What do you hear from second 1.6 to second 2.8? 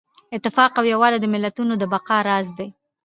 د بقا راز دی.